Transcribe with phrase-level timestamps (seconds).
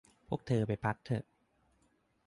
[0.27, 1.23] พวกเธอไปพักเถอะ